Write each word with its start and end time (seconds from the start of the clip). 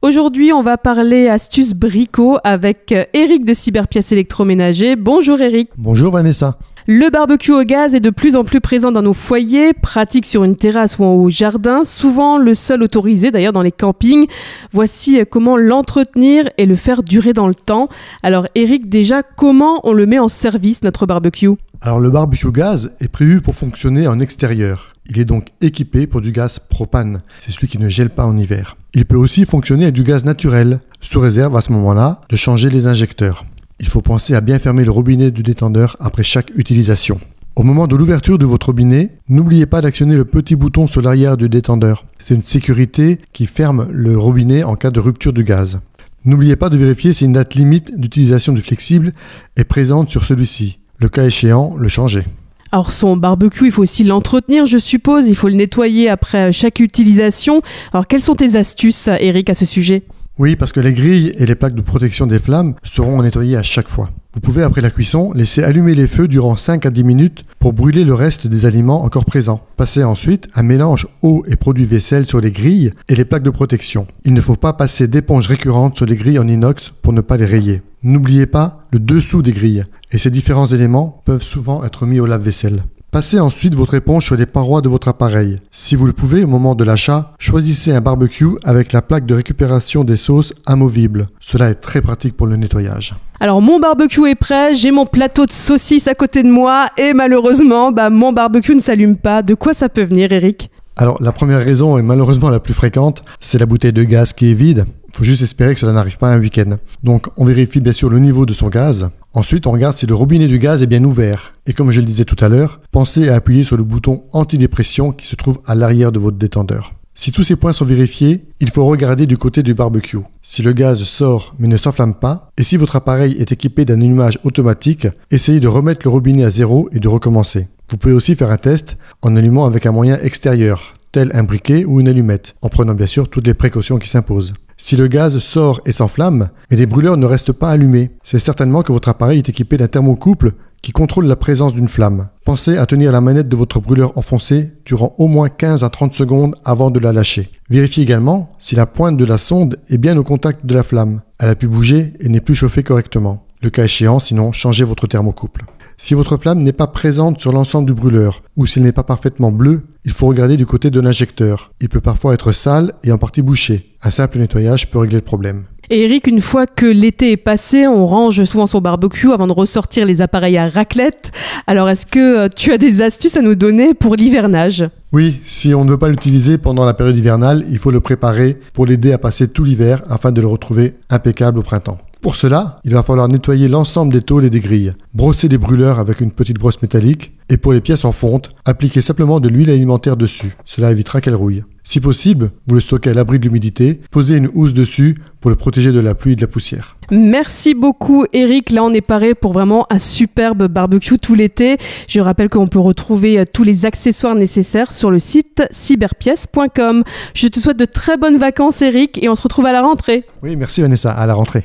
Aujourd'hui, 0.00 0.52
on 0.52 0.62
va 0.62 0.78
parler 0.78 1.26
astuces 1.26 1.74
bricot 1.74 2.38
avec 2.44 2.94
Eric 3.14 3.44
de 3.44 3.52
Cyberpièces 3.52 4.12
électroménager. 4.12 4.94
Bonjour 4.94 5.40
Eric. 5.40 5.70
Bonjour 5.76 6.12
Vanessa. 6.12 6.56
Le 6.86 7.10
barbecue 7.10 7.50
au 7.50 7.64
gaz 7.64 7.96
est 7.96 8.00
de 8.00 8.10
plus 8.10 8.36
en 8.36 8.44
plus 8.44 8.60
présent 8.60 8.92
dans 8.92 9.02
nos 9.02 9.12
foyers, 9.12 9.72
pratique 9.72 10.24
sur 10.24 10.44
une 10.44 10.54
terrasse 10.54 11.00
ou 11.00 11.04
en 11.04 11.14
haut 11.14 11.30
jardin, 11.30 11.82
souvent 11.82 12.38
le 12.38 12.54
seul 12.54 12.84
autorisé 12.84 13.32
d'ailleurs 13.32 13.52
dans 13.52 13.60
les 13.60 13.72
campings. 13.72 14.28
Voici 14.70 15.18
comment 15.28 15.56
l'entretenir 15.56 16.48
et 16.58 16.66
le 16.66 16.76
faire 16.76 17.02
durer 17.02 17.32
dans 17.32 17.48
le 17.48 17.56
temps. 17.56 17.88
Alors 18.22 18.46
Eric, 18.54 18.88
déjà, 18.88 19.24
comment 19.24 19.80
on 19.82 19.92
le 19.92 20.06
met 20.06 20.20
en 20.20 20.28
service 20.28 20.84
notre 20.84 21.06
barbecue? 21.06 21.50
Alors 21.80 21.98
le 21.98 22.10
barbecue 22.10 22.52
gaz 22.52 22.92
est 23.00 23.08
prévu 23.08 23.40
pour 23.40 23.56
fonctionner 23.56 24.06
en 24.06 24.20
extérieur. 24.20 24.94
Il 25.08 25.18
est 25.18 25.24
donc 25.24 25.48
équipé 25.60 26.06
pour 26.06 26.20
du 26.20 26.32
gaz 26.32 26.58
propane. 26.58 27.22
C'est 27.40 27.50
celui 27.50 27.68
qui 27.68 27.78
ne 27.78 27.88
gèle 27.88 28.10
pas 28.10 28.26
en 28.26 28.36
hiver. 28.36 28.76
Il 28.94 29.04
peut 29.04 29.16
aussi 29.16 29.44
fonctionner 29.44 29.84
avec 29.84 29.94
du 29.94 30.02
gaz 30.02 30.24
naturel, 30.24 30.80
sous 31.00 31.20
réserve 31.20 31.56
à 31.56 31.60
ce 31.60 31.72
moment-là 31.72 32.20
de 32.28 32.36
changer 32.36 32.70
les 32.70 32.86
injecteurs 32.86 33.44
il 33.80 33.86
faut 33.86 34.02
penser 34.02 34.34
à 34.34 34.40
bien 34.40 34.58
fermer 34.58 34.84
le 34.84 34.90
robinet 34.90 35.30
du 35.30 35.42
détendeur 35.42 35.96
après 36.00 36.22
chaque 36.22 36.50
utilisation. 36.56 37.20
Au 37.56 37.62
moment 37.62 37.86
de 37.86 37.96
l'ouverture 37.96 38.38
de 38.38 38.46
votre 38.46 38.66
robinet, 38.66 39.10
n'oubliez 39.28 39.66
pas 39.66 39.80
d'actionner 39.80 40.16
le 40.16 40.24
petit 40.24 40.56
bouton 40.56 40.86
sur 40.86 41.02
l'arrière 41.02 41.36
du 41.36 41.48
détendeur. 41.48 42.04
C'est 42.24 42.34
une 42.34 42.44
sécurité 42.44 43.18
qui 43.32 43.46
ferme 43.46 43.88
le 43.90 44.16
robinet 44.16 44.62
en 44.62 44.76
cas 44.76 44.90
de 44.90 45.00
rupture 45.00 45.32
du 45.32 45.44
gaz. 45.44 45.80
N'oubliez 46.24 46.56
pas 46.56 46.68
de 46.68 46.76
vérifier 46.76 47.12
si 47.12 47.24
une 47.24 47.32
date 47.32 47.54
limite 47.54 47.98
d'utilisation 47.98 48.52
du 48.52 48.60
flexible 48.60 49.12
est 49.56 49.64
présente 49.64 50.10
sur 50.10 50.24
celui-ci. 50.24 50.78
Le 50.98 51.08
cas 51.08 51.26
échéant, 51.26 51.76
le 51.76 51.88
changer. 51.88 52.24
Alors 52.70 52.90
son 52.90 53.16
barbecue, 53.16 53.66
il 53.66 53.72
faut 53.72 53.82
aussi 53.82 54.04
l'entretenir, 54.04 54.66
je 54.66 54.78
suppose. 54.78 55.26
Il 55.26 55.36
faut 55.36 55.48
le 55.48 55.54
nettoyer 55.54 56.08
après 56.08 56.52
chaque 56.52 56.80
utilisation. 56.80 57.62
Alors 57.92 58.06
quelles 58.06 58.22
sont 58.22 58.34
tes 58.34 58.56
astuces, 58.56 59.08
Eric, 59.08 59.50
à 59.50 59.54
ce 59.54 59.64
sujet? 59.64 60.04
Oui, 60.38 60.54
parce 60.54 60.72
que 60.72 60.80
les 60.80 60.92
grilles 60.92 61.34
et 61.36 61.46
les 61.46 61.54
plaques 61.54 61.74
de 61.74 61.82
protection 61.82 62.26
des 62.26 62.38
flammes 62.38 62.74
seront 62.84 63.22
nettoyées 63.22 63.56
à 63.56 63.62
chaque 63.62 63.88
fois. 63.88 64.10
Vous 64.38 64.52
pouvez, 64.52 64.62
après 64.62 64.82
la 64.82 64.90
cuisson, 64.90 65.32
laisser 65.32 65.64
allumer 65.64 65.96
les 65.96 66.06
feux 66.06 66.28
durant 66.28 66.54
5 66.54 66.86
à 66.86 66.90
10 66.90 67.02
minutes 67.02 67.42
pour 67.58 67.72
brûler 67.72 68.04
le 68.04 68.14
reste 68.14 68.46
des 68.46 68.66
aliments 68.66 69.02
encore 69.02 69.24
présents. 69.24 69.66
Passez 69.76 70.04
ensuite 70.04 70.48
un 70.54 70.62
mélange 70.62 71.08
eau 71.22 71.42
et 71.48 71.56
produit 71.56 71.86
vaisselle 71.86 72.24
sur 72.24 72.40
les 72.40 72.52
grilles 72.52 72.92
et 73.08 73.16
les 73.16 73.24
plaques 73.24 73.42
de 73.42 73.50
protection. 73.50 74.06
Il 74.24 74.34
ne 74.34 74.40
faut 74.40 74.54
pas 74.54 74.74
passer 74.74 75.08
d'éponges 75.08 75.48
récurrentes 75.48 75.96
sur 75.96 76.06
les 76.06 76.14
grilles 76.14 76.38
en 76.38 76.46
inox 76.46 76.92
pour 77.02 77.12
ne 77.12 77.20
pas 77.20 77.36
les 77.36 77.46
rayer. 77.46 77.82
N'oubliez 78.04 78.46
pas 78.46 78.86
le 78.92 79.00
dessous 79.00 79.42
des 79.42 79.50
grilles, 79.50 79.86
et 80.12 80.18
ces 80.18 80.30
différents 80.30 80.66
éléments 80.66 81.20
peuvent 81.24 81.42
souvent 81.42 81.82
être 81.82 82.06
mis 82.06 82.20
au 82.20 82.26
lave-vaisselle. 82.26 82.84
Passez 83.10 83.40
ensuite 83.40 83.74
votre 83.74 83.94
éponge 83.94 84.26
sur 84.26 84.36
les 84.36 84.44
parois 84.44 84.82
de 84.82 84.88
votre 84.90 85.08
appareil. 85.08 85.56
Si 85.70 85.96
vous 85.96 86.04
le 86.04 86.12
pouvez, 86.12 86.44
au 86.44 86.46
moment 86.46 86.74
de 86.74 86.84
l'achat, 86.84 87.32
choisissez 87.38 87.90
un 87.90 88.02
barbecue 88.02 88.58
avec 88.64 88.92
la 88.92 89.00
plaque 89.00 89.24
de 89.24 89.34
récupération 89.34 90.04
des 90.04 90.18
sauces 90.18 90.52
amovible. 90.66 91.28
Cela 91.40 91.70
est 91.70 91.76
très 91.76 92.02
pratique 92.02 92.36
pour 92.36 92.46
le 92.46 92.56
nettoyage. 92.56 93.14
Alors 93.40 93.62
mon 93.62 93.80
barbecue 93.80 94.28
est 94.28 94.34
prêt, 94.34 94.74
j'ai 94.74 94.90
mon 94.90 95.06
plateau 95.06 95.46
de 95.46 95.52
saucisses 95.52 96.06
à 96.06 96.14
côté 96.14 96.42
de 96.42 96.50
moi 96.50 96.84
et 96.98 97.14
malheureusement, 97.14 97.92
bah, 97.92 98.10
mon 98.10 98.34
barbecue 98.34 98.74
ne 98.74 98.80
s'allume 98.80 99.16
pas. 99.16 99.42
De 99.42 99.54
quoi 99.54 99.72
ça 99.72 99.88
peut 99.88 100.02
venir, 100.02 100.30
Eric? 100.30 100.70
Alors 100.96 101.16
la 101.22 101.32
première 101.32 101.64
raison, 101.64 101.96
et 101.96 102.02
malheureusement 102.02 102.50
la 102.50 102.60
plus 102.60 102.74
fréquente, 102.74 103.22
c'est 103.40 103.58
la 103.58 103.64
bouteille 103.64 103.94
de 103.94 104.04
gaz 104.04 104.34
qui 104.34 104.50
est 104.50 104.54
vide. 104.54 104.84
Faut 105.12 105.24
juste 105.24 105.42
espérer 105.42 105.74
que 105.74 105.80
cela 105.80 105.92
n'arrive 105.92 106.18
pas 106.18 106.32
un 106.32 106.38
week-end. 106.38 106.78
Donc 107.02 107.28
on 107.36 107.44
vérifie 107.44 107.80
bien 107.80 107.92
sûr 107.92 108.10
le 108.10 108.18
niveau 108.18 108.46
de 108.46 108.52
son 108.52 108.68
gaz. 108.68 109.10
Ensuite 109.32 109.66
on 109.66 109.72
regarde 109.72 109.96
si 109.96 110.06
le 110.06 110.14
robinet 110.14 110.46
du 110.46 110.58
gaz 110.58 110.82
est 110.82 110.86
bien 110.86 111.04
ouvert. 111.04 111.54
Et 111.66 111.72
comme 111.72 111.90
je 111.90 112.00
le 112.00 112.06
disais 112.06 112.24
tout 112.24 112.42
à 112.44 112.48
l'heure, 112.48 112.80
pensez 112.92 113.28
à 113.28 113.36
appuyer 113.36 113.64
sur 113.64 113.76
le 113.76 113.84
bouton 113.84 114.24
antidépression 114.32 115.12
qui 115.12 115.26
se 115.26 115.36
trouve 115.36 115.58
à 115.66 115.74
l'arrière 115.74 116.12
de 116.12 116.18
votre 116.18 116.36
détendeur. 116.36 116.94
Si 117.14 117.32
tous 117.32 117.42
ces 117.42 117.56
points 117.56 117.72
sont 117.72 117.84
vérifiés, 117.84 118.44
il 118.60 118.70
faut 118.70 118.86
regarder 118.86 119.26
du 119.26 119.36
côté 119.36 119.64
du 119.64 119.74
barbecue. 119.74 120.18
Si 120.40 120.62
le 120.62 120.72
gaz 120.72 121.02
sort 121.02 121.56
mais 121.58 121.66
ne 121.66 121.76
s'enflamme 121.76 122.14
pas, 122.14 122.48
et 122.56 122.62
si 122.62 122.76
votre 122.76 122.94
appareil 122.94 123.34
est 123.40 123.50
équipé 123.50 123.84
d'un 123.84 124.00
allumage 124.00 124.38
automatique, 124.44 125.08
essayez 125.32 125.58
de 125.58 125.66
remettre 125.66 126.02
le 126.04 126.10
robinet 126.10 126.44
à 126.44 126.50
zéro 126.50 126.88
et 126.92 127.00
de 127.00 127.08
recommencer. 127.08 127.66
Vous 127.90 127.96
pouvez 127.96 128.14
aussi 128.14 128.36
faire 128.36 128.52
un 128.52 128.56
test 128.56 128.96
en 129.22 129.34
allumant 129.34 129.64
avec 129.64 129.84
un 129.84 129.90
moyen 129.90 130.16
extérieur, 130.22 130.94
tel 131.12 131.30
un 131.34 131.42
briquet 131.42 131.84
ou 131.84 132.00
une 132.00 132.08
allumette, 132.08 132.56
en 132.62 132.68
prenant 132.68 132.94
bien 132.94 133.06
sûr 133.06 133.28
toutes 133.28 133.46
les 133.46 133.54
précautions 133.54 133.98
qui 133.98 134.08
s'imposent. 134.08 134.54
Si 134.76 134.96
le 134.96 135.08
gaz 135.08 135.38
sort 135.38 135.80
et 135.86 135.92
s'enflamme, 135.92 136.50
mais 136.70 136.76
les 136.76 136.86
brûleurs 136.86 137.16
ne 137.16 137.26
restent 137.26 137.52
pas 137.52 137.70
allumés, 137.70 138.12
c'est 138.22 138.38
certainement 138.38 138.82
que 138.82 138.92
votre 138.92 139.08
appareil 139.08 139.38
est 139.38 139.48
équipé 139.48 139.76
d'un 139.76 139.88
thermocouple 139.88 140.52
qui 140.82 140.92
contrôle 140.92 141.26
la 141.26 141.34
présence 141.34 141.74
d'une 141.74 141.88
flamme. 141.88 142.28
Pensez 142.44 142.76
à 142.76 142.86
tenir 142.86 143.10
la 143.10 143.20
manette 143.20 143.48
de 143.48 143.56
votre 143.56 143.80
brûleur 143.80 144.16
enfoncée 144.16 144.72
durant 144.84 145.14
au 145.18 145.26
moins 145.26 145.48
15 145.48 145.82
à 145.82 145.90
30 145.90 146.14
secondes 146.14 146.54
avant 146.64 146.92
de 146.92 147.00
la 147.00 147.12
lâcher. 147.12 147.50
Vérifiez 147.68 148.04
également 148.04 148.54
si 148.58 148.76
la 148.76 148.86
pointe 148.86 149.16
de 149.16 149.24
la 149.24 149.38
sonde 149.38 149.78
est 149.88 149.98
bien 149.98 150.16
au 150.16 150.22
contact 150.22 150.64
de 150.64 150.74
la 150.74 150.84
flamme. 150.84 151.22
Elle 151.40 151.50
a 151.50 151.56
pu 151.56 151.66
bouger 151.66 152.14
et 152.20 152.28
n'est 152.28 152.40
plus 152.40 152.54
chauffée 152.54 152.84
correctement. 152.84 153.44
Le 153.60 153.70
cas 153.70 153.84
échéant, 153.84 154.20
sinon, 154.20 154.52
changez 154.52 154.84
votre 154.84 155.08
thermocouple. 155.08 155.64
Si 156.00 156.14
votre 156.14 156.36
flamme 156.36 156.62
n'est 156.62 156.72
pas 156.72 156.86
présente 156.86 157.40
sur 157.40 157.50
l'ensemble 157.50 157.88
du 157.88 157.92
brûleur, 157.92 158.42
ou 158.56 158.66
s'il 158.66 158.84
n'est 158.84 158.92
pas 158.92 159.02
parfaitement 159.02 159.50
bleu, 159.50 159.82
il 160.04 160.12
faut 160.12 160.28
regarder 160.28 160.56
du 160.56 160.64
côté 160.64 160.90
de 160.90 161.00
l'injecteur. 161.00 161.72
Il 161.80 161.88
peut 161.88 162.00
parfois 162.00 162.34
être 162.34 162.52
sale 162.52 162.94
et 163.02 163.10
en 163.10 163.18
partie 163.18 163.42
bouché. 163.42 163.84
Un 164.04 164.12
simple 164.12 164.38
nettoyage 164.38 164.88
peut 164.88 165.00
régler 165.00 165.16
le 165.16 165.22
problème. 165.22 165.64
Et 165.90 166.04
Eric, 166.04 166.28
une 166.28 166.40
fois 166.40 166.66
que 166.66 166.86
l'été 166.86 167.32
est 167.32 167.36
passé, 167.36 167.88
on 167.88 168.06
range 168.06 168.44
souvent 168.44 168.68
son 168.68 168.80
barbecue 168.80 169.32
avant 169.32 169.48
de 169.48 169.52
ressortir 169.52 170.06
les 170.06 170.20
appareils 170.20 170.56
à 170.56 170.68
raclette. 170.68 171.32
Alors 171.66 171.88
est-ce 171.88 172.06
que 172.06 172.44
euh, 172.44 172.48
tu 172.54 172.72
as 172.72 172.78
des 172.78 173.02
astuces 173.02 173.36
à 173.36 173.42
nous 173.42 173.56
donner 173.56 173.92
pour 173.92 174.14
l'hivernage? 174.14 174.88
Oui, 175.12 175.40
si 175.42 175.74
on 175.74 175.84
ne 175.84 175.90
veut 175.90 175.98
pas 175.98 176.10
l'utiliser 176.10 176.58
pendant 176.58 176.84
la 176.84 176.94
période 176.94 177.16
hivernale, 177.16 177.64
il 177.70 177.78
faut 177.78 177.90
le 177.90 178.00
préparer 178.00 178.56
pour 178.72 178.86
l'aider 178.86 179.12
à 179.12 179.18
passer 179.18 179.48
tout 179.48 179.64
l'hiver 179.64 180.02
afin 180.08 180.30
de 180.30 180.40
le 180.40 180.46
retrouver 180.46 180.94
impeccable 181.10 181.58
au 181.58 181.62
printemps. 181.62 181.98
Pour 182.20 182.34
cela, 182.34 182.80
il 182.84 182.92
va 182.92 183.04
falloir 183.04 183.28
nettoyer 183.28 183.68
l'ensemble 183.68 184.12
des 184.12 184.22
tôles 184.22 184.44
et 184.44 184.50
des 184.50 184.58
grilles, 184.60 184.92
brosser 185.14 185.48
des 185.48 185.58
brûleurs 185.58 186.00
avec 186.00 186.20
une 186.20 186.32
petite 186.32 186.58
brosse 186.58 186.82
métallique, 186.82 187.32
et 187.48 187.56
pour 187.56 187.72
les 187.72 187.80
pièces 187.80 188.04
en 188.04 188.12
fonte, 188.12 188.50
appliquer 188.64 189.00
simplement 189.00 189.38
de 189.38 189.48
l'huile 189.48 189.70
alimentaire 189.70 190.16
dessus. 190.16 190.56
Cela 190.66 190.90
évitera 190.90 191.20
qu'elle 191.20 191.36
rouille. 191.36 191.62
Si 191.84 192.00
possible, 192.00 192.50
vous 192.66 192.74
le 192.74 192.80
stockez 192.80 193.10
à 193.10 193.14
l'abri 193.14 193.38
de 193.38 193.44
l'humidité, 193.44 194.00
posez 194.10 194.36
une 194.36 194.50
housse 194.52 194.74
dessus 194.74 195.16
pour 195.40 195.48
le 195.48 195.56
protéger 195.56 195.92
de 195.92 196.00
la 196.00 196.14
pluie 196.14 196.32
et 196.32 196.36
de 196.36 196.40
la 196.40 196.48
poussière. 196.48 196.96
Merci 197.10 197.72
beaucoup 197.72 198.26
Eric, 198.34 198.70
là 198.70 198.84
on 198.84 198.92
est 198.92 199.00
paré 199.00 199.34
pour 199.34 199.54
vraiment 199.54 199.86
un 199.88 199.98
superbe 199.98 200.66
barbecue 200.66 201.18
tout 201.18 201.34
l'été. 201.34 201.78
Je 202.06 202.20
rappelle 202.20 202.50
qu'on 202.50 202.66
peut 202.66 202.78
retrouver 202.78 203.38
euh, 203.38 203.44
tous 203.50 203.62
les 203.62 203.86
accessoires 203.86 204.34
nécessaires 204.34 204.92
sur 204.92 205.10
le 205.10 205.18
site 205.18 205.62
cyberpièce.com. 205.70 207.04
Je 207.32 207.46
te 207.46 207.58
souhaite 207.58 207.78
de 207.78 207.86
très 207.86 208.18
bonnes 208.18 208.36
vacances 208.36 208.82
Eric 208.82 209.22
et 209.22 209.30
on 209.30 209.34
se 209.34 209.42
retrouve 209.42 209.64
à 209.64 209.72
la 209.72 209.80
rentrée. 209.80 210.24
Oui, 210.42 210.56
merci 210.56 210.82
Vanessa, 210.82 211.12
à 211.12 211.24
la 211.24 211.32
rentrée. 211.32 211.64